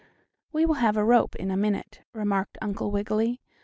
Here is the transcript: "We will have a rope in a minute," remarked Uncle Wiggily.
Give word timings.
"We 0.51 0.65
will 0.65 0.73
have 0.81 0.97
a 0.97 1.03
rope 1.05 1.35
in 1.35 1.51
a 1.51 1.55
minute," 1.55 2.01
remarked 2.11 2.57
Uncle 2.59 2.89
Wiggily. 2.89 3.39